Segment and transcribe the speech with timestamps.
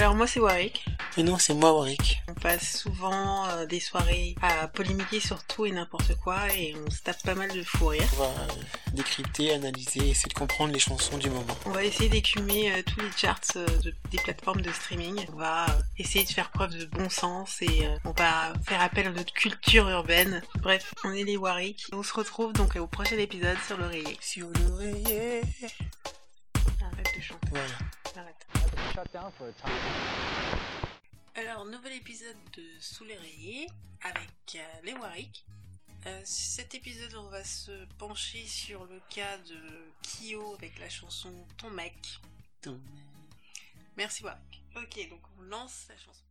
[0.00, 0.84] Alors moi c'est Warwick.
[1.16, 2.22] Mais non, c'est moi, Warwick.
[2.28, 6.90] On passe souvent euh, des soirées à polémiquer sur tout et n'importe quoi et on
[6.90, 8.08] se tape pas mal de fou rire.
[8.14, 8.46] On va euh,
[8.94, 11.54] décrypter, analyser, essayer de comprendre les chansons du moment.
[11.66, 15.26] On va essayer d'écumer euh, tous les charts de- des plateformes de streaming.
[15.34, 15.66] On va
[15.98, 19.86] essayer de faire preuve de bon sens et on va faire appel à notre culture
[19.88, 20.42] urbaine.
[20.60, 21.86] Bref, on est les Warwick.
[21.92, 24.16] On se retrouve donc au prochain épisode sur l'oreiller.
[24.22, 25.42] Sur l'oreiller.
[26.80, 27.48] Arrête de chanter.
[27.50, 27.66] Voilà.
[31.34, 33.66] Alors, nouvel épisode de Sous les rayés
[34.02, 35.44] avec euh, les Warwick.
[36.06, 41.32] Euh, cet épisode, on va se pencher sur le cas de Kyo avec la chanson
[41.58, 41.94] Ton mec.
[42.62, 42.80] Ton-
[43.96, 44.62] Merci Warwick.
[44.76, 46.22] Ok, donc on lance la chanson.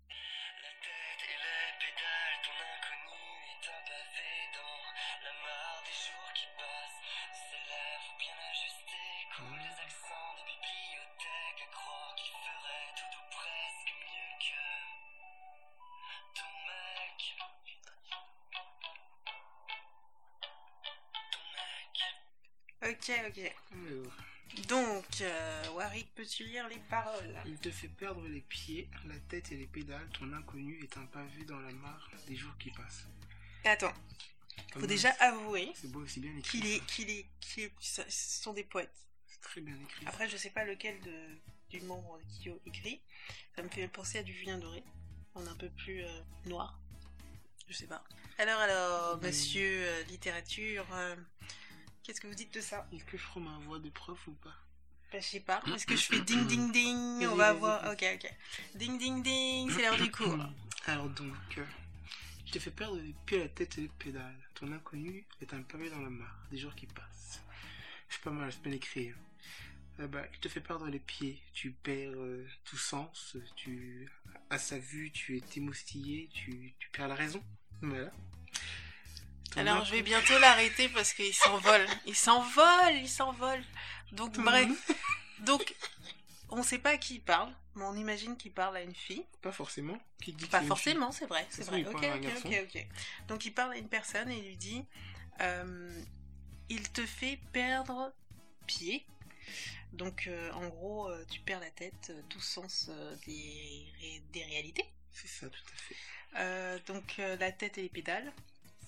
[23.12, 27.36] Ok, Donc, euh, Warwick, peux-tu lire les paroles?
[27.48, 30.08] Il te fait perdre les pieds, la tête et les pédales.
[30.14, 33.06] Ton inconnu est un pavé dans la mare des jours qui passent.
[33.66, 36.60] Attends, faut Comment déjà avouer C'est beau, c'est bien écrit.
[36.60, 36.86] qu'il est, ça.
[36.86, 38.04] qu'il est, qu'il est- ce
[38.44, 38.94] sont des poètes.
[39.28, 40.06] C'est très bien écrit.
[40.06, 41.28] Après, je sais pas lequel de,
[41.70, 43.02] du membre de Kyo écrit.
[43.56, 44.84] Ça me fait penser à du Julien Doré.
[45.34, 46.80] On est un peu plus euh, noir.
[47.68, 48.04] Je sais pas.
[48.38, 51.16] Alors, alors, monsieur euh, littérature, euh,
[52.10, 52.88] qu'est-ce que vous dites de ça?
[52.92, 54.56] Est-ce que je ferai ma voix de prof ou pas?
[55.14, 55.62] Bah, Je sais pas.
[55.76, 57.84] Est-ce que je fais ding ding ding On va voir.
[57.92, 58.34] Ok, ok.
[58.74, 60.36] Ding ding ding, c'est l'heure du cours.
[60.88, 61.66] Alors donc, euh,
[62.48, 64.50] je te fais perdre les pieds, la tête et les pédales.
[64.56, 67.44] Ton inconnu est un pavé dans la mare, des jours qui passent.
[68.10, 69.14] C'est pas mal, c'est bien écrit.
[70.00, 74.10] Euh, bah, il te fait perdre les pieds, tu perds euh, tout sens, tu,
[74.50, 77.44] à sa vue, tu es émoustillé, tu, tu perds la raison.
[77.84, 78.12] Voilà.
[79.58, 81.86] Alors, je vais bientôt l'arrêter parce qu'il s'envole.
[82.06, 83.64] Il s'envole, il s'envole.
[84.12, 84.44] Donc, Mhm.
[84.46, 84.92] bref.
[85.40, 85.76] Donc,
[86.50, 89.26] on sait pas à qui il parle, mais on imagine qu'il parle à une fille.
[89.42, 89.98] Pas forcément.
[90.22, 91.86] Qui dit Pas forcément, c'est vrai, c'est vrai.
[91.88, 92.88] Ok, ok, ok, ok.
[93.28, 94.86] Donc il parle à une personne et il lui dit
[95.42, 96.02] euh,
[96.70, 98.14] Il te fait perdre
[98.68, 99.06] pied.
[99.94, 102.90] Donc euh, en gros, euh, tu perds la tête, tout sens
[103.26, 104.86] des, ré- des réalités.
[105.12, 106.84] C'est ça, tout à fait.
[106.86, 108.32] Donc la tête et les pédales.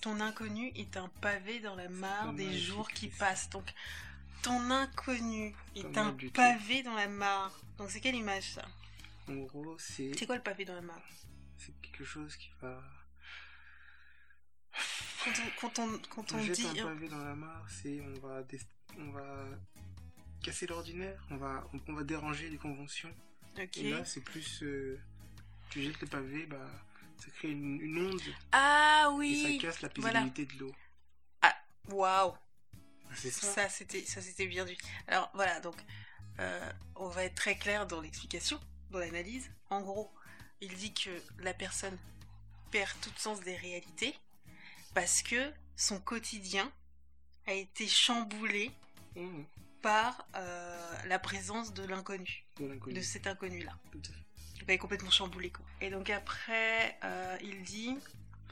[0.02, 3.48] Ton inconnu est un pavé dans la mare des jours qui passent.
[3.50, 3.64] Donc
[4.42, 7.58] ton inconnu est un pavé dans la mare.
[7.78, 8.64] Donc c'est quelle image ça?
[9.28, 11.02] En gros, c'est C'est quoi le pavé dans la mare?
[11.56, 12.82] c'est quelque chose qui va.
[15.24, 18.00] Quand on, quand on, quand On on jette dit un pavé dans la mare, c'est
[18.00, 18.60] on va dé-
[18.98, 19.44] on va
[20.42, 23.14] casser l'ordinaire, on va on, on va déranger les conventions.
[23.56, 23.76] Ok.
[23.76, 24.98] Et là, c'est plus euh,
[25.70, 26.66] tu jettes le pavé, bah
[27.24, 28.20] ça crée une, une onde
[28.52, 30.20] Ah et oui ça casse la voilà.
[30.22, 30.74] paisibilité de l'eau.
[31.88, 32.32] Waouh
[33.14, 33.68] C'est ça.
[33.68, 34.78] Ça c'était bien dit.
[35.08, 35.76] Alors voilà, donc
[36.38, 38.58] euh, on va être très clair dans l'explication,
[38.90, 39.50] dans l'analyse.
[39.70, 40.10] En gros,
[40.60, 41.98] il dit que la personne
[42.70, 44.14] perd tout sens des réalités
[44.94, 46.70] parce que son quotidien
[47.46, 48.70] a été chamboulé
[49.14, 49.42] Mmh,
[49.82, 52.94] par euh, la présence de l'inconnu, de l'inconnu.
[52.96, 53.76] de cet inconnu-là.
[53.90, 54.21] Tout à fait.
[54.68, 55.64] Être complètement chamboulé quoi.
[55.80, 57.96] Et donc après, euh, il dit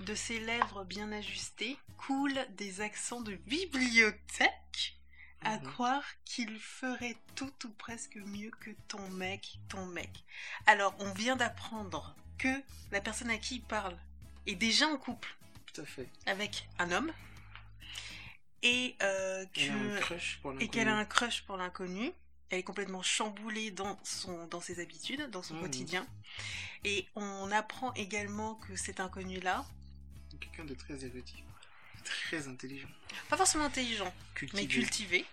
[0.01, 4.97] de ses lèvres bien ajustées coulent des accents de bibliothèque.
[5.43, 5.63] À Mhm.
[5.63, 10.11] croire qu'il ferait tout ou presque mieux que ton mec, ton mec.
[10.67, 12.49] Alors, on vient d'apprendre que
[12.93, 13.97] la personne à qui il parle
[14.47, 15.35] est déjà en couple
[15.73, 16.07] Tout à fait.
[16.27, 17.11] avec un homme
[18.63, 19.71] et euh, qu'elle
[20.89, 22.13] a un crush pour l'inconnu.
[22.51, 25.61] Elle est complètement chamboulée dans, son, dans ses habitudes, dans son Mhm.
[25.61, 26.07] quotidien.
[26.85, 29.65] Et on apprend également que cet inconnu-là,
[30.41, 31.43] Quelqu'un de très érudit,
[32.05, 32.89] très intelligent,
[33.29, 34.63] pas forcément intelligent, cultivé.
[34.63, 35.27] mais cultivé.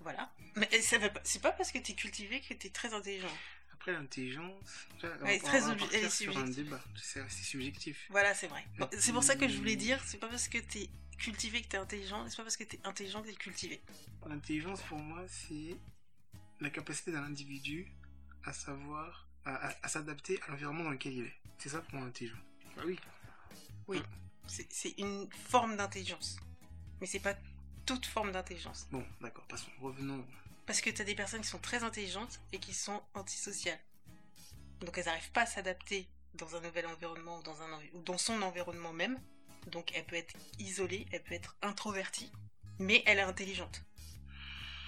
[0.00, 0.30] Voilà.
[0.56, 3.32] Mais c'est pas parce que t'es cultivé que t'es très intelligent.
[3.72, 4.86] Après l'intelligence,
[5.22, 6.82] Ouais, très va obje- partir elle est sur un débat.
[7.00, 8.06] C'est subjectif.
[8.10, 8.64] Voilà, c'est vrai.
[8.78, 10.88] Bon, c'est pour ça que je voulais dire, c'est pas parce que t'es
[11.18, 13.80] cultivé que t'es intelligent, et c'est pas parce que t'es intelligent que t'es cultivé.
[14.26, 15.76] L'intelligence pour moi, c'est
[16.60, 17.90] la capacité d'un individu
[18.44, 21.34] à savoir, à, à- à s'adapter à l'environnement dans lequel il est.
[21.58, 22.38] C'est ça pour moi l'intelligence.
[22.76, 22.98] Bah oui.
[24.46, 26.36] C'est c'est une forme d'intelligence.
[27.00, 27.34] Mais c'est pas
[27.86, 28.86] toute forme d'intelligence.
[28.90, 29.70] Bon, d'accord, passons.
[29.80, 30.24] Revenons.
[30.66, 33.80] Parce que t'as des personnes qui sont très intelligentes et qui sont antisociales.
[34.80, 38.18] Donc elles n'arrivent pas à s'adapter dans un nouvel environnement ou dans, un, ou dans
[38.18, 39.18] son environnement même.
[39.68, 42.30] Donc elle peut être isolée, elle peut être introvertie,
[42.78, 43.82] mais elle est intelligente.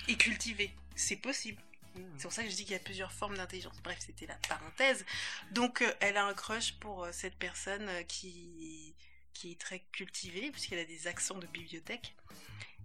[0.08, 0.74] Et cultivée.
[0.96, 1.62] C'est possible.
[1.94, 2.02] Mhm.
[2.16, 3.76] C'est pour ça que je dis qu'il y a plusieurs formes d'intelligence.
[3.82, 5.04] Bref, c'était la parenthèse.
[5.52, 8.94] Donc, euh, elle a un crush pour euh, cette personne euh, qui,
[9.32, 12.16] qui est très cultivée, puisqu'elle a des accents de bibliothèque.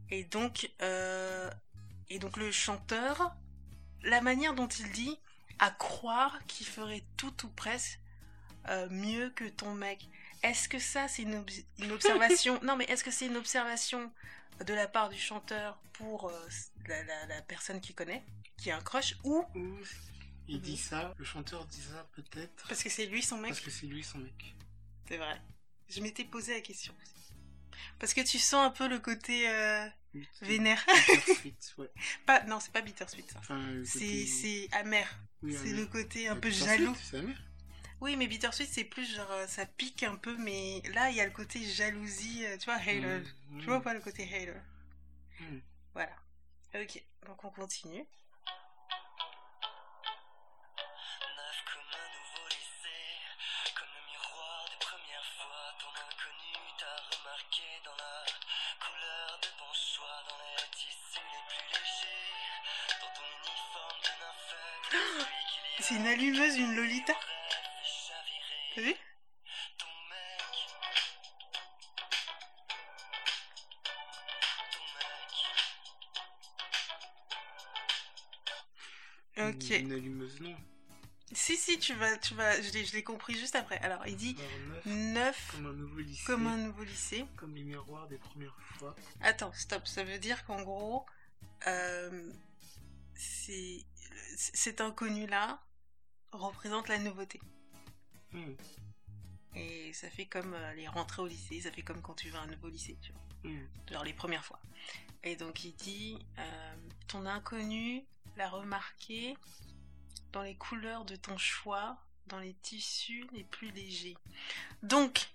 [0.09, 0.69] Et donc,
[2.09, 3.33] et donc le chanteur,
[4.03, 5.17] la manière dont il dit,
[5.59, 7.97] à croire qu'il ferait tout ou presque
[8.89, 10.09] mieux que ton mec.
[10.43, 11.49] Est-ce que ça, c'est une, ob-
[11.79, 12.59] une observation?
[12.63, 14.11] Non, mais est-ce que c'est une observation?
[14.65, 16.47] De la part du chanteur pour euh,
[16.87, 18.23] la, la- la personne qu'il connaît,
[18.57, 19.45] qui a un crush, ou
[20.47, 23.61] il dit ça, le chanteur dit ça peut-être parce que c'est lui son mec parce
[23.61, 24.55] que c'est lui son mec.
[25.07, 25.41] C'est vrai.
[25.89, 27.33] Je m'étais posé la question aussi.
[27.99, 29.87] Parce que tu sens un peu le côté euh,
[30.41, 30.83] vénère.
[30.87, 31.89] Bittersweet, ouais.
[32.25, 33.39] pas, non, c'est pas bittersweet ça.
[33.39, 35.07] Enfin, le C'est côté- amer.
[35.41, 36.95] oui, c'est le côté un peu jaloux.
[37.01, 37.37] C'est amer.
[38.01, 41.21] Oui, mais bittersweet c'est plus genre euh, ça pique un peu, mais là il y
[41.21, 42.99] a le côté jalousie, euh, tu vois, hater.
[43.51, 43.59] Mhm.
[43.59, 44.55] Tu vois pas le côté hater
[45.39, 45.61] Mhm.
[45.93, 46.11] Voilà.
[46.73, 48.05] Ok, donc on continue.
[65.79, 67.13] C'est une allumeuse, une Lolita?
[68.73, 68.93] T'as vu
[69.77, 70.41] Ton mec,
[79.35, 79.55] ton mec.
[79.55, 79.69] Ok.
[79.71, 80.55] Une allumeuse, non.
[81.33, 83.77] Si, si, tu vas, tu vas, je l'ai je l'ai compris juste après.
[83.79, 86.23] Alors, il dit Alors, neuf, neuf comme un nouveau lycée.
[86.25, 87.25] comme un nouveau lycée.
[87.35, 88.95] Comme les miroirs des premières fois.
[89.21, 89.85] Attends, stop.
[89.87, 91.05] Ça veut dire qu'en gros,
[91.67, 92.31] euh,
[93.15, 93.85] c'est
[94.35, 95.61] cet inconnu-là
[96.31, 97.41] représente la nouveauté.
[98.33, 98.55] Mhm.
[99.55, 102.39] Et ça fait comme euh, les rentrées au lycée, ça fait comme quand tu vas
[102.39, 103.51] à un nouveau lycée, tu vois.
[103.51, 103.67] Mhm.
[103.91, 104.59] Genre les premières fois.
[105.23, 106.75] Et donc il dit euh,
[107.07, 108.05] Ton inconnu
[108.37, 109.35] l'a remarqué
[110.31, 111.97] dans les couleurs de ton choix,
[112.27, 114.17] dans les tissus les plus légers.
[114.81, 115.29] Donc,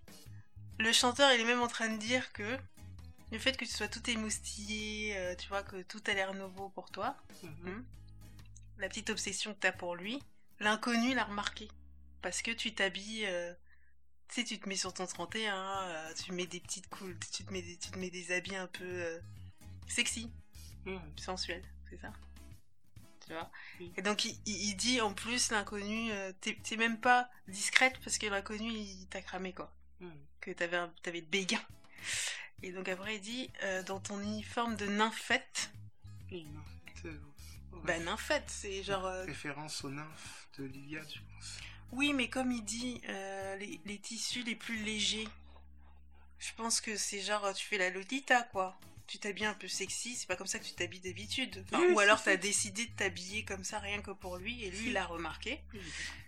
[0.79, 2.57] le chanteur, il est même en train de dire que
[3.31, 6.71] le fait que tu sois tout émoustillé, euh, tu vois, que tout a l'air nouveau
[6.71, 7.85] pour toi, Mhm.
[8.79, 10.19] la petite obsession que t'as pour lui,
[10.61, 11.69] l'inconnu l'a remarqué.
[12.23, 13.53] Parce que tu t'habilles, euh,
[14.29, 17.45] tu sais, tu te mets sur ton 31, euh, tu mets des petites coules, tu
[17.45, 19.19] te mets des, tu te mets des habits un peu euh,
[19.89, 20.31] sexy,
[20.85, 21.01] Mhm.
[21.19, 22.13] sensuels, c'est ça
[23.27, 23.51] Tu vois.
[23.97, 28.71] Et donc il, dit en plus, l'inconnu, euh, t'es même pas discrète parce que l'inconnu,
[28.73, 29.73] il t'a cramé quoi.
[30.01, 30.13] Mhm.
[30.41, 31.63] Que t'avais t'avais le béguin.
[32.63, 35.71] Et donc après il dit, euh, dans ton uniforme de nymphette,
[36.33, 36.47] Oui,
[37.05, 37.11] ouais.
[37.85, 39.05] bah nymphette, c'est genre...
[39.27, 41.59] Référence aux nymphes de l'Iliade, je pense.
[41.93, 45.29] Oui, mais comme il dit, euh, les, les tissus les plus légers,
[46.39, 48.79] je pense que c'est genre, tu fais la Lolita, quoi.
[49.07, 51.65] Tu t'habilles un peu sexy, c'est pas comme ça que tu t'habilles d'habitude.
[51.65, 54.71] Enfin, Oui, ou alors t'as décidé de t'habiller comme ça rien que pour lui, et
[54.71, 55.61] lui il l'a remarqué.
[55.73, 55.81] Oui,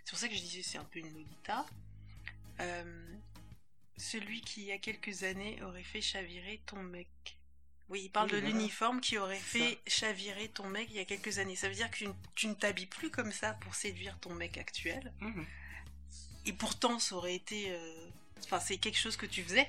[0.05, 1.67] C'est pour ça que je disais c'est un peu une Lolita.
[2.61, 3.15] Euh,
[3.97, 7.09] celui qui, il y a quelques années, aurait fait chavirer ton mec.
[7.91, 11.05] Oui, il parle Oui, de l'uniforme qui aurait fait chavirer ton mec il y a
[11.07, 11.57] quelques années.
[11.57, 12.05] Ça veut dire que
[12.35, 15.13] tu, ne- t'habilles plus comme ça pour séduire ton mec actuel.
[15.21, 15.47] Mhm.
[16.47, 17.71] Et pourtant, ça aurait été.
[17.71, 18.09] euh,
[18.45, 19.69] Enfin, c'est quelque chose que tu faisais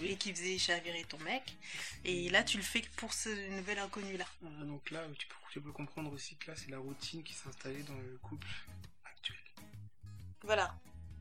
[0.00, 0.12] Oui.
[0.12, 1.42] et qui faisait chavirer ton mec.
[2.04, 4.24] Et là, tu le fais pour ce nouvel inconnu-là.
[4.42, 7.48] Donc là, tu peux, tu peux comprendre aussi que là, c'est la routine qui s'est
[7.48, 8.46] installée dans le couple
[9.04, 9.36] actuel.
[10.42, 10.74] Voilà.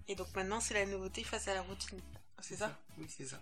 [0.08, 2.00] Et donc maintenant, c'est la nouveauté face à la routine.
[2.42, 3.42] C'est ça Oui, c'est ça.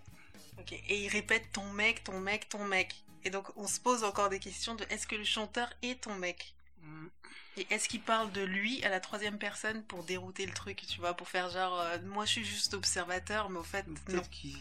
[0.88, 3.04] Et il répète ton mec, ton mec, ton mec.
[3.24, 6.14] Et donc, on se pose encore des questions de est-ce que le chanteur est ton
[6.14, 6.54] mec?
[6.82, 7.10] Mhm.
[7.58, 10.98] Et est-ce qu'il parle de lui à la troisième personne pour dérouter le truc, tu
[10.98, 13.86] vois, pour faire genre, euh, moi je suis juste observateur, mais au fait.
[14.06, 14.56] Peut-être qu'il.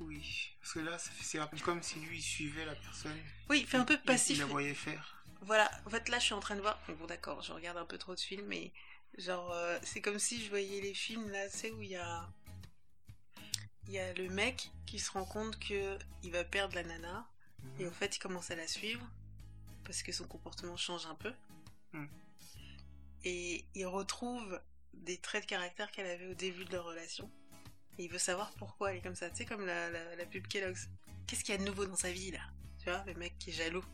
[0.00, 0.50] Oui.
[0.60, 3.16] Parce que là, c'est un peu comme si lui, il suivait la personne.
[3.48, 4.36] Oui, il fait un peu passif.
[4.36, 5.16] Il la voyait faire.
[5.42, 6.78] Voilà, en fait là je suis en train de voir.
[6.98, 8.72] Bon d'accord, je regarde un peu trop de films, mais
[9.18, 12.28] genre euh, c'est comme si je voyais les films là, sais où il y a
[13.86, 17.26] il y a le mec qui se rend compte que il va perdre la nana
[17.78, 19.04] et en fait il commence à la suivre
[19.84, 21.32] parce que son comportement change un peu
[21.92, 22.06] Mm.
[23.24, 24.60] et il retrouve
[24.92, 27.30] des traits de caractère qu'elle avait au début de leur relation
[27.98, 29.30] et il veut savoir pourquoi elle est comme ça.
[29.30, 30.88] Tu sais comme la, la, la pub Kellogg's.
[31.26, 32.40] Qu'est-ce qu'il y a de nouveau dans sa vie là?
[32.82, 33.84] Tu vois, le mec qui est jaloux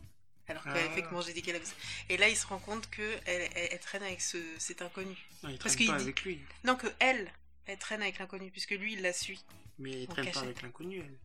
[0.49, 0.95] alors qu'elle Ah.
[0.95, 1.73] fait que manger des Kellogg's.
[2.09, 5.17] Et là, il se rend compte que elle, elle- elle traîne avec ce, cet inconnu.
[5.43, 6.41] Non, il Parce traîne qu'il pas dit- avec lui.
[6.65, 7.31] Non, que elle,
[7.67, 9.45] elle traîne avec l'inconnu, puisque lui, il la suit.
[9.83, 11.19] Mais En traîne pas avec l'inconnu, elle.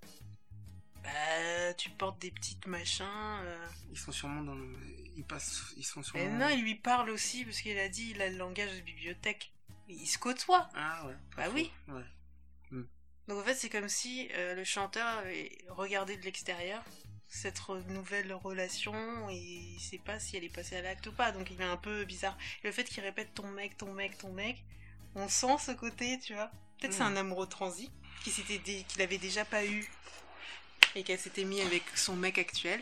[1.03, 3.05] Bah, tu portes des petites machins.
[3.05, 3.67] euh.
[3.91, 4.67] Ils sont sûrement dans le.
[5.15, 5.73] Ils passent.
[5.77, 6.23] Ils sont sûrement.
[6.23, 8.81] Et non, il lui parle aussi, parce qu'il a dit, il a le langage de
[8.81, 9.51] bibliothèque.
[9.87, 10.69] Il se côtoie.
[10.75, 11.13] Ah ouais.
[11.35, 11.55] pas Bah faux.
[11.55, 11.71] oui.
[11.87, 12.03] Ouais.
[13.27, 16.81] Donc en fait, c'est comme si euh, le chanteur avait regardé de l'extérieur
[17.27, 21.11] cette re- nouvelle relation et il sait pas si elle est passée à l'acte ou
[21.11, 21.33] pas.
[21.33, 22.37] Donc il est un peu bizarre.
[22.63, 24.63] Et le fait qu'il répète ton mec, ton mec, ton mec,
[25.15, 26.49] on sent ce côté, tu vois.
[26.79, 27.07] Peut-être c'est Mm.
[27.07, 27.91] un amoureux transi
[28.23, 29.89] qui s'était qu'il avait déjà pas eu
[30.95, 32.81] et qu'elle s'était mis avec son mec actuel.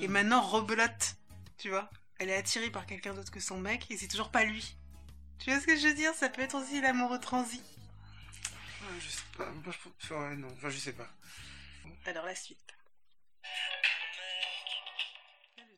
[0.00, 0.12] Et Mm.
[0.12, 1.16] maintenant rebelote,
[1.58, 1.88] tu vois.
[2.18, 4.76] Elle est attirée par quelqu'un d'autre que son mec et c'est toujours pas lui.
[5.38, 6.14] Tu vois ce que je veux dire?
[6.14, 7.60] Ça peut être aussi l'amoureux transi.
[8.82, 9.50] Ouais, je sais pas.
[9.50, 11.08] Moi, je ouais, non, enfin, je sais pas.
[12.06, 12.58] Alors la suite.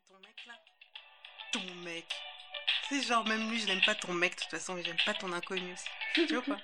[0.09, 0.55] Ton mec là.
[1.53, 2.07] Ton mec.
[2.89, 5.15] C'est genre même lui je l'aime pas ton mec de toute façon mais j'aime pas
[5.15, 5.87] ton inconnu aussi.
[6.15, 6.59] Tu vois pas?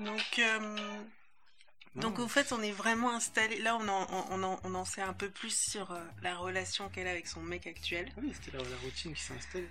[0.00, 0.76] Donc euh,
[1.96, 3.58] donc au fait on est vraiment installé.
[3.58, 6.88] Là on en, on en, on en sait un peu plus sur euh, la relation
[6.88, 8.12] qu'elle a avec son mec actuel.
[8.16, 9.68] Oui, c'était la, la routine qui s'installe.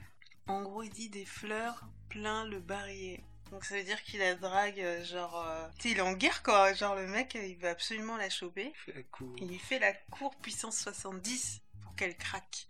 [0.47, 3.23] En gros il dit des fleurs plein le barillet.
[3.51, 5.43] Donc ça veut dire qu'il la drague euh, genre...
[5.47, 6.73] euh, Tu sais il est en guerre quoi.
[6.73, 8.73] Genre le mec euh, il veut absolument la choper.
[8.75, 9.35] Il fait la cour.
[9.39, 12.67] Il lui fait la cour puissance 70 pour qu'elle craque.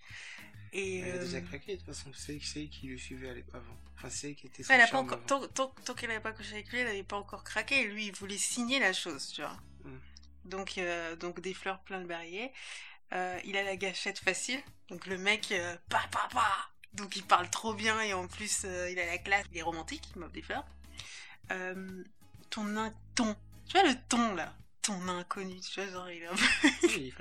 [0.73, 2.11] Et Elle a euh, déjà craqué, de toute façon.
[2.13, 3.77] C'est elle qui le suivait avant.
[3.95, 6.21] Enfin, c'est elle qui était son elle a pas encore, tant, tant, tant qu'elle n'avait
[6.21, 7.81] pas couché avec lui, elle n'avait pas encore craqué.
[7.81, 9.57] Et lui, il voulait signer la chose, tu vois.
[9.83, 9.97] Mm.
[10.45, 12.51] Donc, euh, donc des fleurs plein de barillet.
[13.13, 14.61] Euh, il a la gâchette facile.
[14.89, 16.69] Donc le mec, euh, pa pa pa.
[16.93, 19.45] Donc il parle trop bien et en plus euh, il a la classe.
[19.51, 20.65] Il est romantique, il m'offre des fleurs.
[21.51, 22.03] Euh,
[22.49, 22.65] ton
[23.15, 23.35] ton,
[23.67, 24.55] tu vois le ton là,
[24.89, 27.13] ton inconnu, tu vois genre il est un peu Oui,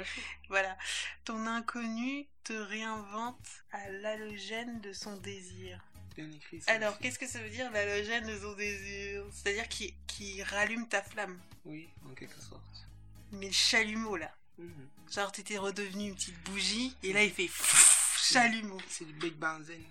[0.49, 0.77] voilà.
[1.25, 5.79] Ton inconnu te réinvente à l'halogène de son désir.
[6.17, 6.63] Bien écrit.
[6.63, 9.23] ça Alors, qu'est-ce que ça veut dire l'halogène de son désir?
[9.33, 11.39] C'est-à-dire qu'il qu'il rallume ta flamme.
[11.67, 12.87] Oui, en quelque sorte.
[13.33, 14.35] Mais le chalumeau, là.
[14.57, 14.89] Mhm.
[15.11, 18.79] Genre, t'étais redevenu une petite bougie, et là, il fait pfff, chalumeau.
[18.89, 19.83] C'est du Big Benzen.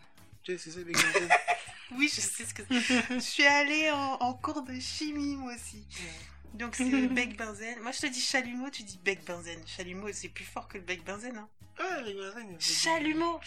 [0.44, 1.30] Tu sais, c'est ça, Big Benzen
[1.92, 3.14] Oui, je sais ce que c'est.
[3.14, 5.86] Je suis allée en, en cours de chimie, moi aussi.
[6.54, 7.80] Donc, c'est le bec benzène.
[7.82, 9.62] Moi, je te dis chalumeau, tu dis bec benzène.
[9.68, 11.38] Chalumeau, c'est plus fort que le bec benzène.
[11.38, 11.50] Hein.
[11.80, 12.60] Ah, Big Benzen.
[12.60, 13.40] Chalumeau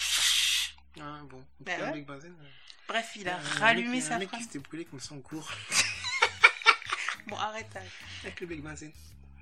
[1.00, 1.44] Ah, bon.
[1.58, 2.02] Bah ouais.
[2.02, 2.32] Benzen.
[2.40, 2.48] euh,
[2.86, 4.40] Bref, il a un mec- rallumé un sa mec flamme.
[4.40, 5.50] qui s'était brûlé comme ça en cours.
[7.26, 7.90] Bon, arrête, arrête.
[8.22, 8.92] Avec le Big Benzen.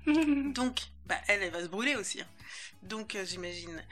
[0.53, 2.21] Donc, bah, elle, elle va se brûler aussi.
[2.21, 2.27] hein.
[2.83, 3.83] Donc, euh, j'imagine.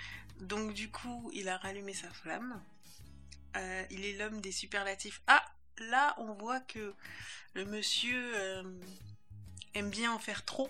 [0.42, 2.62] Donc, du coup, il a rallumé sa flamme.
[3.56, 5.22] Euh, il est l'homme des superlatifs.
[5.28, 5.44] Ah,
[5.78, 6.94] là, on voit que
[7.54, 8.64] le monsieur euh,
[9.74, 10.70] aime bien en faire trop.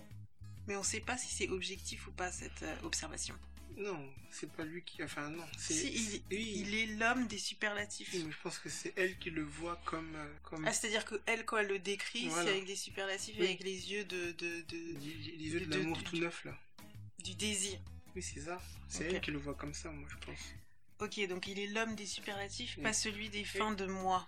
[0.68, 3.36] Mais on sait pas si c'est objectif ou pas, cette euh, observation.
[3.77, 5.04] Non, c'est pas lui qui.
[5.04, 5.46] Enfin, non.
[5.58, 6.54] c'est Si, il, oui.
[6.58, 8.10] il est l'homme des superlatifs.
[8.12, 10.16] Oui, mais je pense que c'est elle qui le voit comme.
[10.16, 12.44] euh, comme Ah, c'est-à-dire que elle, quand elle le décrit, Voilà.
[12.46, 13.46] c'est avec des superlatifs, Oui.
[13.46, 16.58] avec les yeux de, de, de- les les yeux de de- l'amour tout neuf, là.
[17.24, 17.80] du désir.
[18.16, 18.60] Oui, c'est ça.
[18.89, 20.39] C'est elle qui le voit comme ça, moi, je pense.
[21.00, 22.84] Ok, donc il est l'homme des superlatifs, Oui.
[22.84, 24.27] pas celui des fins de mois.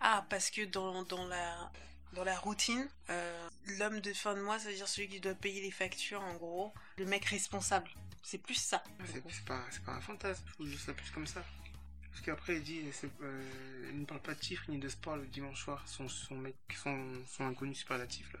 [0.00, 1.72] Ah, parce que dans, dans, la,
[2.12, 3.48] dans la routine, euh,
[3.78, 6.34] l'homme de fin de mois, ça veut dire celui qui doit payer les factures, en
[6.34, 6.72] gros.
[6.98, 7.88] Le mec responsable.
[8.22, 8.82] C'est plus ça.
[9.06, 11.42] C'est pas, un fantasme, je trouve ça plus comme ça.
[12.10, 12.82] Parce qu'après, il dit
[13.22, 16.36] euh, il ne parle pas de chiffres ni de sport le dimanche soir, son, son
[16.36, 18.40] mec, son, son inconnu superlatif, là.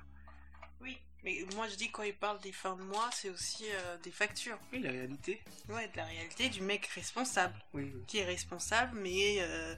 [0.80, 0.98] Oui.
[1.22, 4.10] Mais moi, je dis quand il parle des fins de mois, c'est aussi euh, des
[4.10, 4.58] factures.
[4.72, 5.40] Oui, la réalité.
[5.68, 7.54] Ouais, de la réalité du mec responsable.
[7.74, 8.02] Oui, oui.
[8.06, 9.74] Qui est responsable, mais euh,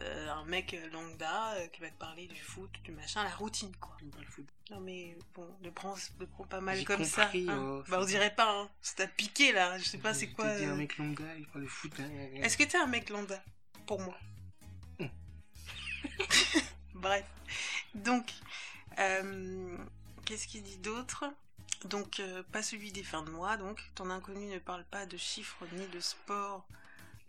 [0.00, 3.74] euh, un mec lambda euh, qui va te parler du foot, du machin, la routine,
[3.76, 3.96] quoi.
[4.30, 4.46] Foot.
[4.70, 7.52] Non mais bon, ne prends, ne prends pas mal comme compris, ça.
[7.52, 7.58] hein.
[7.62, 8.70] oh, bah on dirait pas, hein.
[8.80, 10.54] Ça t'a piqué là, je sais pas c'est quoi.
[10.56, 10.72] dit euh.
[10.72, 11.92] un mec lambda, il parle de foot.
[12.00, 12.08] hein.
[12.36, 13.42] Est-ce que t'es un mec lambda?
[13.86, 14.16] Pour moi.
[16.94, 17.24] Bref.
[17.94, 18.32] Donc,
[18.98, 19.76] euh,
[20.24, 21.24] qu'est-ce qu'il dit d'autre?
[21.84, 25.16] Donc, euh, pas celui des fins de mois, donc ton inconnu ne parle pas de
[25.16, 26.66] chiffres ni de sport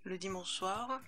[0.04, 1.02] le dimanche soir.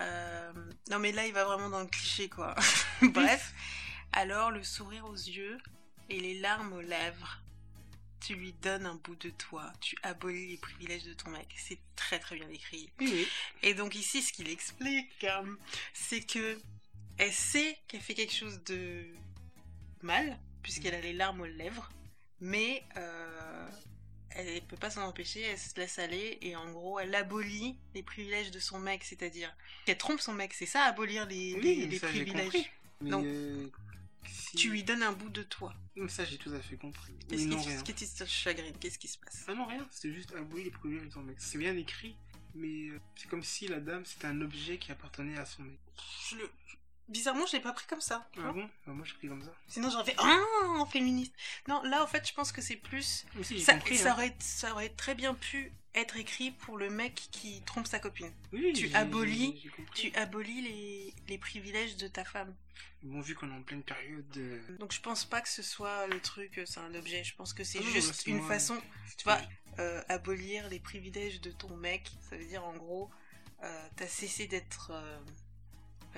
[0.00, 0.52] Euh,
[0.90, 2.54] non mais là il va vraiment dans le cliché quoi.
[3.02, 3.52] Bref,
[4.12, 5.58] alors le sourire aux yeux
[6.08, 7.42] et les larmes aux lèvres.
[8.20, 11.54] Tu lui donnes un bout de toi, tu abolis les privilèges de ton mec.
[11.56, 12.90] C'est très très bien écrit.
[12.98, 13.28] Oui.
[13.62, 15.56] Et donc ici, ce qu'il explique, euh,
[15.92, 16.58] c'est que
[17.18, 19.06] elle sait qu'elle fait quelque chose de
[20.02, 21.90] mal, puisqu'elle a les larmes aux lèvres,
[22.40, 23.68] mais euh,
[24.30, 28.02] elle peut pas s'en empêcher, elle se laisse aller, et en gros, elle abolit les
[28.02, 29.54] privilèges de son mec, c'est-à-dire
[29.84, 32.70] qu'elle trompe son mec, c'est ça, abolir les, Oui, les- mais les ça, j'ai privilèges.
[33.00, 33.68] Mais Donc- euh,
[34.30, 35.74] Si- Tu lui donnes un bout de toi.
[35.96, 37.14] Mais ça, j'ai tout à fait compris.
[37.30, 38.74] Qu'est-ce qui, te chagrine?
[38.78, 39.44] Qu'est-ce qui se passe?
[39.48, 41.36] Ah non, rien, c'était juste abolir les privilèges de ton mec.
[41.38, 42.14] C'est bien écrit,
[42.54, 45.78] mais euh, c'est comme si la dame c'était un objet qui appartenait à son mec.
[46.30, 46.50] Je le-
[47.08, 48.28] Bizarrement, je l'ai pas pris comme ça.
[48.36, 48.68] Ah bon?
[48.86, 49.50] Bah, Moi, j'ai pris comme ça.
[49.66, 51.32] Sinon, j'aurais fait Ah, féministe.
[51.66, 53.24] Non, là, en fait, je pense que c'est plus.
[53.42, 53.96] Si, Ça, compris.
[53.96, 54.12] ça hein.
[54.14, 58.30] aurait, ça aurait très bien pu être écrit pour le mec qui trompe sa copine.
[58.52, 59.70] Oui, tu abolis-.
[59.94, 62.54] Tu abolis les, les privilèges de ta femme.
[63.02, 64.60] Bon, vu qu'on est en pleine période de.
[64.78, 67.24] Donc, je pense pas que ce soit le truc, euh, c'est un objet.
[67.24, 68.48] Je pense que c'est Ah juste une moi.
[68.48, 68.78] façon.
[69.16, 69.40] Tu vois,
[69.78, 73.10] euh, abolir les privilèges de ton mec, ça veut dire en gros,
[73.62, 75.18] euh, t'as cessé d'être euh,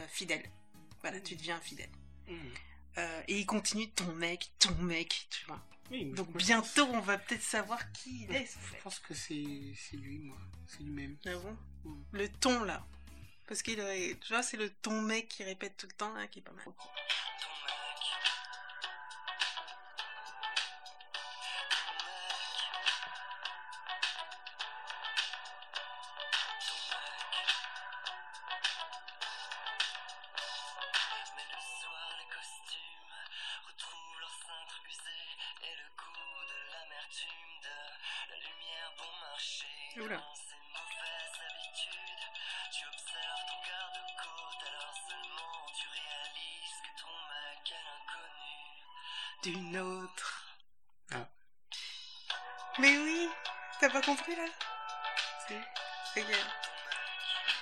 [0.09, 0.43] fidèle.
[1.03, 1.91] Voilà, tu deviens fidèle.
[2.29, 2.35] Mmh.
[2.99, 5.61] Euh, et il continue ton mec, ton mec, tu vois.
[5.91, 8.45] Oui, Donc moi, bientôt, on va peut-être savoir qui il est.
[8.45, 8.77] fait.
[8.79, 10.39] Je pense que c'est lui, moi.
[10.67, 11.17] C'est lui-même.
[11.27, 11.31] Ah
[11.85, 11.97] bon.
[12.13, 12.87] Le ton là.
[13.47, 13.77] Parce qu'il.
[14.21, 16.53] Tu vois, c'est le ton mec qui répète tout le temps là, qui est pas
[16.53, 16.65] mal.
[16.65, 16.73] Ton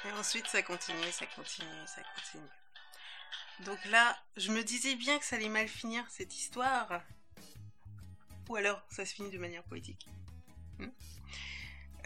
[0.05, 2.49] Et ensuite, ça continue, ça continue, ça continue.
[3.61, 7.03] Donc là, je me disais bien que ça allait mal finir cette histoire.
[8.49, 10.07] Ou alors, ça se finit de manière poétique.
[10.79, 10.89] Hmm.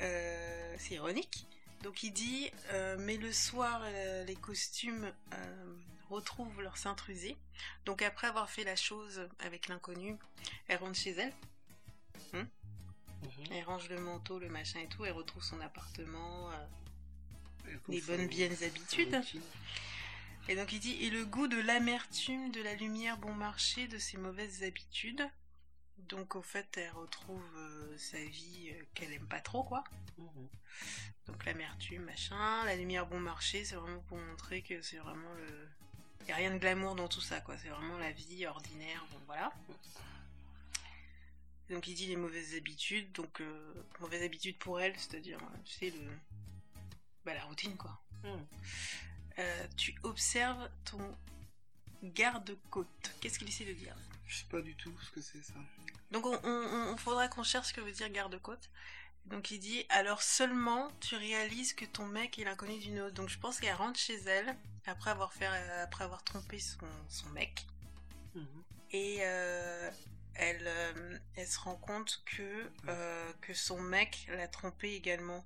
[0.01, 1.47] Euh, c'est ironique.
[1.83, 5.13] Donc il dit, euh, mais le soir, euh, les costumes
[6.09, 7.11] retrouvent leur cintre.
[7.85, 10.17] Donc après avoir fait la chose avec l'inconnu,
[10.69, 11.33] elle rentre chez elle.
[13.23, 13.45] Mhm.
[13.53, 15.05] Elle range le manteau, le machin et tout.
[15.05, 16.51] Elle retrouve son appartement.
[16.51, 16.67] euh,
[17.89, 19.21] les bonnes biennes habitudes.
[20.49, 23.99] Et donc il dit et le goût de l'amertume de la lumière bon marché de
[23.99, 25.23] ses mauvaises habitudes.
[25.99, 29.85] Donc au fait elle retrouve euh, sa vie euh, qu'elle aime pas trop quoi.
[30.19, 30.49] Mhm.
[31.29, 35.69] Donc l'amertume machin, la lumière bon marché c'est vraiment pour montrer que c'est vraiment le
[36.29, 37.57] y a rien de glamour dans tout ça quoi.
[37.59, 39.53] C'est vraiment la vie ordinaire bon voilà.
[41.71, 45.73] Donc il dit les mauvaises habitudes donc euh, mauvaises habitudes pour elle c'est-à-dire euh, tu
[45.75, 46.11] sais le
[47.25, 48.01] bah la routine quoi.
[48.25, 48.47] Mhm.
[49.39, 51.17] Euh, tu observes ton
[52.03, 53.15] garde-côte.
[53.21, 53.97] Qu'est-ce qu'il essaie de dire?
[54.27, 55.55] Je sais pas du tout ce que c'est ça.
[56.11, 58.71] Donc on, on- on- faudra qu'on cherche ce que veut dire garde-côte.
[59.27, 63.15] Donc il dit alors seulement tu réalises que ton mec est l'inconnu d'une autre.
[63.15, 67.29] Donc je pense qu'elle rentre chez elle après avoir fait après avoir trompé son, son
[67.31, 67.67] mec
[68.35, 68.63] Mhm.
[68.91, 69.91] et euh,
[70.35, 75.45] elle euh, elle se rend compte que euh, que son mec l'a trompé également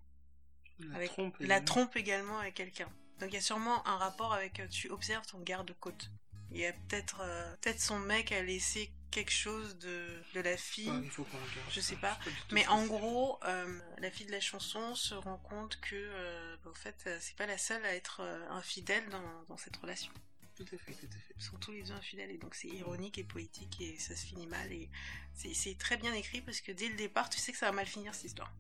[0.79, 1.37] La avec trompe.
[1.41, 1.65] la également.
[1.65, 2.91] trompe également avec quelqu'un.
[3.21, 6.11] Donc il y a sûrement un rapport avec euh, tu observes ton garde-côte.
[6.53, 10.57] Il y a peut-être euh, peut-être son mec a laissé quelque chose de, de la
[10.57, 10.91] fille.
[10.91, 11.71] Ouais, il faut qu'on regarde.
[11.71, 12.19] Je sais pas.
[12.53, 16.71] Mais en gros, euh, la fille de la chanson se rend compte que, euh, bah,
[16.71, 18.21] au fait, c'est pas la seule à être
[18.51, 20.13] infidèle dans, dans cette relation.
[20.57, 21.35] Tout à fait, tout à fait.
[21.37, 24.25] Ils sont tous les deux infidèles et donc c'est ironique et poétique et ça se
[24.27, 24.89] finit mal et
[25.35, 27.87] c'est- très bien écrit parce que dès le départ, tu sais que ça va mal
[27.87, 28.53] finir cette histoire.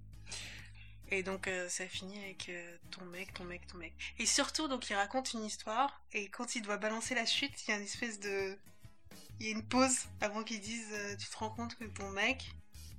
[1.08, 3.94] Et donc euh, ça finit avec euh, ton mec, ton mec, ton mec.
[4.18, 7.70] Et surtout, donc il raconte une histoire et quand il doit balancer la chute, il
[7.70, 8.58] y a une espèce de...
[9.38, 12.10] Il y a une pause avant qu'il dise euh, tu te rends compte que ton
[12.10, 12.50] mec,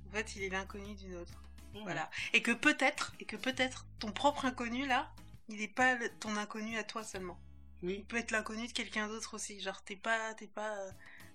[0.08, 1.42] en fait, il est l'inconnu d'une autre.
[1.74, 1.82] Mhm.
[1.82, 2.10] Voilà.
[2.32, 5.12] Et que peut-être, et que peut-être ton propre inconnu là,
[5.48, 7.38] il n'est pas le- ton inconnu à toi seulement.
[7.82, 7.96] Oui.
[7.98, 9.60] Il peut être l'inconnu de quelqu'un d'autre aussi.
[9.60, 10.90] Genre t'es pas, t'es pas, euh,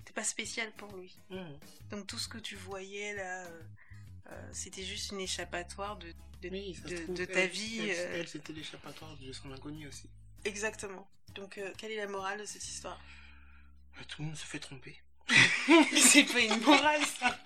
[0.05, 1.17] t'es pas spécial pour lui.
[1.29, 1.59] Mhm.
[1.91, 3.61] Donc tout ce que tu voyais là, euh,
[4.31, 7.49] euh, c'était juste une échappatoire de, de, Oui, ça se de- trouve, de ta elle-
[7.49, 7.79] vie.
[7.79, 10.09] Elle, euh, elle, c'était l'échappatoire de son inconnu aussi.
[10.45, 11.07] Exactement.
[11.35, 12.99] Donc euh, quelle est la morale de cette histoire?
[13.97, 15.01] Bah, tout le monde se fait tromper.
[15.97, 17.39] C'est pas une morale ça.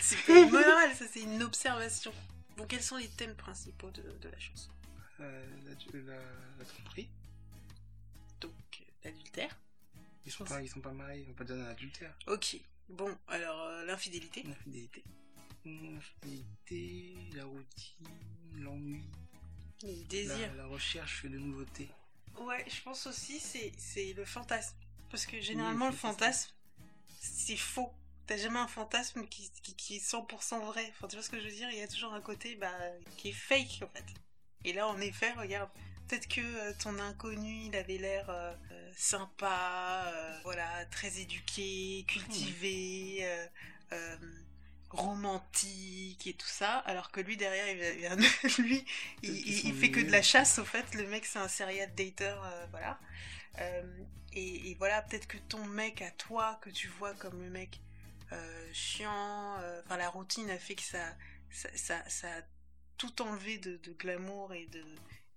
[0.00, 2.12] C'est pas une morale, ça c'est une observation.
[2.56, 4.70] Bon, quels sont les thèmes principaux de, de la chanson?
[5.18, 6.14] La, la,
[6.58, 7.08] la tromperie.
[9.06, 9.56] L'adultère.
[10.24, 12.12] Ils sont, pas, ils sont pas mariés, ils vont pas donner un adultère.
[12.26, 12.56] Ok.
[12.88, 14.42] Bon, alors euh, l'infidélité.
[14.42, 15.04] L'infidélité.
[15.64, 18.08] L'infidélité, la routine,
[18.56, 19.04] l'ennui,
[19.82, 20.48] Le désir.
[20.56, 21.88] la, la recherche de nouveautés.
[22.40, 24.76] Ouais, je pense aussi c'est c'est le fantasme.
[25.10, 26.50] Parce que généralement Oui, le fantasme,
[27.20, 27.92] c'est faux.
[28.26, 30.86] T'as jamais un fantasme qui, qui, qui est 100% vrai.
[30.90, 31.70] Enfin, tu vois ce que je veux dire?
[31.70, 32.72] Il y a toujours un côté bah,
[33.16, 34.04] qui est fake en fait.
[34.64, 35.70] Et là, en effet, regarde,
[36.08, 38.54] Peut-être que euh, ton inconnu, il avait l'air euh,
[38.96, 43.46] sympa, euh, voilà, très éduqué, cultivé, euh,
[43.92, 44.16] euh,
[44.90, 48.16] romantique et tout ça, alors que lui derrière, il, vient-
[48.64, 48.84] lui,
[49.22, 50.94] il, fait que de la chasse au fait.
[50.94, 52.34] Le mec, c'est un serial dater,
[52.72, 52.98] voilà.
[54.32, 57.80] Et, et voilà, peut-être que ton mec à toi, que tu vois comme le mec
[58.32, 61.16] euh, chiant, euh, enfin la routine a fait que ça,
[61.50, 62.42] ça, ça, ça a
[62.98, 64.84] tout enlevé de, de glamour et de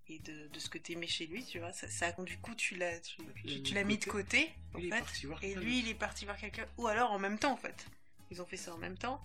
[0.09, 1.71] et de, de ce que t'aimais chez lui, tu vois.
[1.73, 4.51] Ça, ça- du coup, tu l'as, tu, Tu tu- l'as mis de côté.
[4.73, 5.03] en fait.
[5.43, 6.65] Et lui, il est parti voir quelqu'un.
[6.77, 7.85] Ou alors en même temps, en fait.
[8.31, 9.21] Ils ont fait ça en même temps.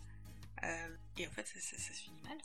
[0.63, 2.39] Euh, et en fait, ça, ça- ça se finit mal.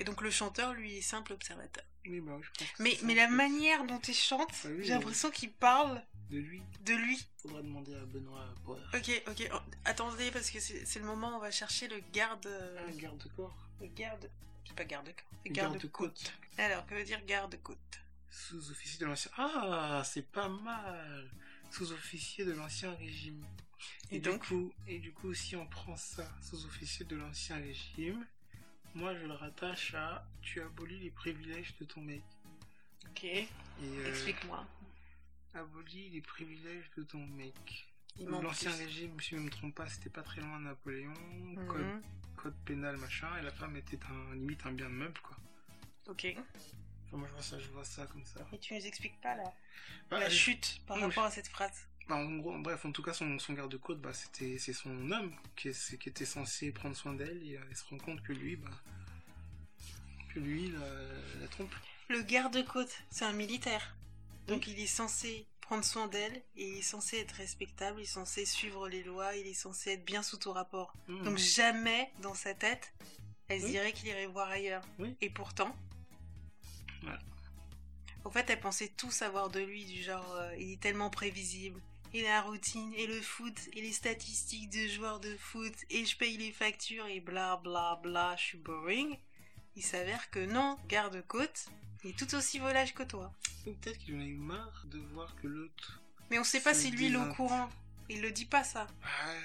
[0.00, 1.84] Et donc le chanteur, lui, est simple observateur.
[2.06, 5.30] Oui, bah je pense Mais, mais la manière dont il chante, Ah oui, j'ai l'impression
[5.30, 7.18] qu'il parle De lui, de lui.
[7.40, 8.46] faudra demander à Benoît.
[8.66, 9.50] Ok, ok.
[9.84, 12.46] attendez, parce que c'est le moment où on va chercher le garde...
[12.46, 13.56] euh, Un garde-corps.
[13.80, 14.30] le garde...
[14.66, 15.52] C'est pas c'est garde-côte.
[15.52, 16.32] garde-côte.
[16.58, 18.00] Alors, que veut dire garde-côte
[18.30, 19.30] Sous-officier de l'ancien.
[19.36, 21.30] Ah, c'est pas mal.
[21.70, 23.44] Sous-officier de l'ancien régime.
[24.10, 24.40] Et Et, donc?
[24.42, 28.26] du coup, et du coup, si on prend ça, sous-officier de l'ancien régime,
[28.94, 32.22] moi je le rattache à tu abolis les privilèges de ton mec.
[33.10, 34.66] Ok, euh, explique-moi.
[35.54, 37.86] abolis les privilèges de ton mec.
[38.20, 41.12] Manque L'ancien régime, si je ne me trompe pas, c'était pas très loin de Napoléon,
[41.56, 41.66] Mhm.
[41.66, 42.02] code,
[42.36, 45.36] code pénal machin, et la femme était un, limite un bien de meuble quoi.
[46.06, 46.24] Ok.
[46.24, 46.36] Et
[47.06, 48.40] Enfin, moi je vois ça, je vois ça comme ça.
[48.60, 49.44] tu nous expliques pas la,
[50.10, 51.88] Bah, la chute par rapport à cette phrase?
[52.08, 55.34] Bah, en gros, bref, en tout cas, son, son garde-côte, bah, c'était, c'est son homme
[55.56, 58.56] qui, est- qui était censé prendre soin d'elle et elle se rend compte que lui,
[58.56, 58.70] bah,
[60.32, 61.74] que lui, la, la trompe.
[62.08, 63.96] Le garde-côte, c'est un militaire.
[64.46, 68.06] Donc il est censé prendre soin d'elle et il est censé être respectable, il est
[68.06, 70.92] censé suivre les lois, il est censé être bien sous ton rapport.
[71.08, 71.22] Hmm.
[71.24, 72.92] Donc jamais dans sa tête,
[73.48, 73.70] elle se Oui.
[73.72, 74.84] dirait qu'il irait voir ailleurs.
[74.98, 75.16] Oui.
[75.20, 75.74] Et pourtant,
[77.02, 77.18] Voilà.
[78.24, 81.80] en fait, elle pensait tout savoir de lui, du genre, euh, il est tellement prévisible.
[82.12, 86.16] Et la routine, et le foot, et les statistiques de joueurs de foot, et je
[86.16, 89.18] paye les factures, et bla bla bla, je suis boring.
[89.76, 91.66] Il s'avère que non, garde-côte,
[92.04, 93.32] il est tout aussi volage que toi.
[93.64, 96.00] Peut-être qu'il en a eu marre de voir que l'autre.
[96.30, 97.68] Mais on sait pas si lui il est au courant.
[98.10, 98.86] Il le dit pas ça.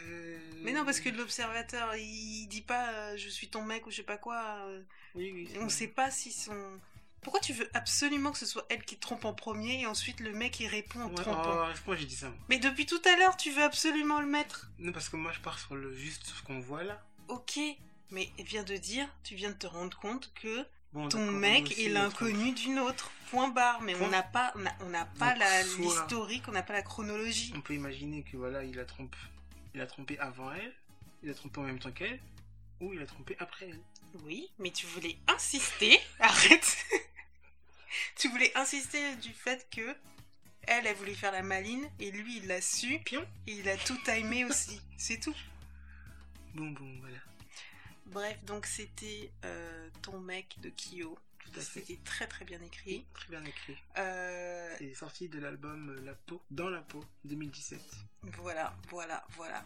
[0.08, 3.92] Euh, Mais non, parce que l'observateur, il dit pas euh, je suis ton mec ou
[3.92, 4.42] je sais pas quoi.
[4.68, 4.82] euh,
[5.16, 5.48] Oui, oui.
[5.52, 5.70] c'est on vrai.
[5.70, 6.80] sait pas si son.
[7.22, 10.20] Pourquoi tu veux absolument que ce soit elle qui te trompe en premier et ensuite
[10.22, 12.28] le mec il répond en Ouais, trompant oh, moi j'ai dit ça.
[12.30, 12.38] moi.
[12.50, 14.70] Mais depuis tout à l'heure, tu veux absolument le mettre.
[14.80, 17.02] Non, parce que moi je pars sur le juste ce qu'on voit là.
[17.30, 17.60] Ok,
[18.12, 21.90] mais vient de dire, tu viens de te rendre compte que Bon, ton mec est
[21.90, 23.12] l'inconnu d'une autre.
[23.30, 23.80] Point barre.
[23.82, 26.64] Mais on n'a pas, on a- on n'a pas Donc, la- soit- l'historique, on n'a
[26.64, 27.54] pas la chronologie.
[27.56, 29.18] On peut imaginer que voilà, il a trompé,
[29.76, 30.74] il a trompé avant elle,
[31.22, 32.20] il a trompé en même temps qu'elle,
[32.80, 33.80] ou il a trompé après elle.
[34.24, 36.00] Oui, mais tu voulais insister.
[36.20, 36.78] Arrête.
[38.16, 39.96] tu voulais insister du fait que
[40.64, 42.98] elle, elle voulait faire la maline et lui, il l'a su.
[43.06, 43.24] Pion.
[43.46, 44.82] Et il a tout timé aussi.
[44.98, 45.36] C'est tout.
[46.56, 47.18] Bon, bon, voilà.
[48.12, 51.18] Bref, donc c'était euh, ton mec de Kyo.
[51.40, 51.80] Tout à fait.
[51.82, 53.06] C'était très très bien écrit.
[53.14, 53.76] Très bien écrit.
[53.98, 57.80] Euh, C'est sorti de l'album euh, La peau, dans la peau, 2017.
[58.38, 59.66] voilà, voilà, voilà.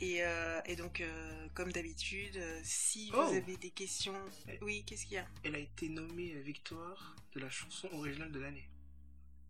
[0.00, 3.22] Et, euh, et donc, euh, comme d'habitude, euh, si Oh.
[3.26, 4.14] vous avez des questions...
[4.48, 4.58] Eh.
[4.62, 5.26] Oui, qu'est-ce qu'il y a?
[5.44, 8.66] Elle a été nommée victoire de la chanson originale de l'année.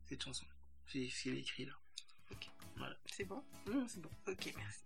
[0.08, 0.44] Cette chanson.
[0.88, 1.72] C'est ce qu'elle est écrit là.
[3.06, 3.42] C'est bon
[3.88, 4.10] c'est bon.
[4.26, 4.80] Ok, merci.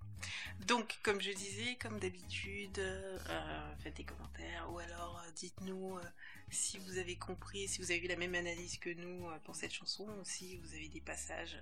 [0.66, 6.02] Donc, comme je disais, comme d'habitude, euh, faites des commentaires ou alors euh, dites-nous euh,
[6.50, 9.72] si vous avez compris, si vous avez eu la même analyse que nous pour cette
[9.72, 11.59] chanson, ou si vous avez des passages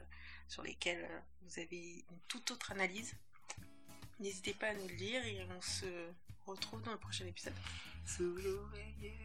[0.48, 1.08] sur lesquels
[1.42, 3.14] vous avez une toute autre analyse.
[4.20, 5.86] N'hésitez pas à nous le dire et on se
[6.46, 7.54] retrouve dans le prochain épisode.
[8.04, 9.16] Sous l'oreiller.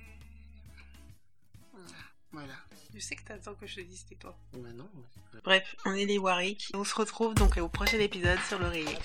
[2.32, 2.54] Voilà.
[2.94, 4.36] Je sais que t'attends que je te dise tais-toi.
[4.54, 4.90] Bah non.
[5.44, 6.72] Bref, on est les Warwick.
[6.74, 8.98] On se retrouve donc au prochain épisode sur l'oreiller.